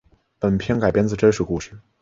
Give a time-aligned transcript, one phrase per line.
[0.39, 1.75] 本片改编自真实故事。